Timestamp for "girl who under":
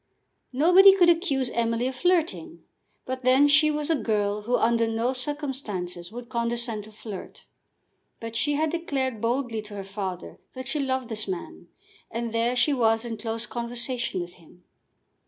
3.95-4.87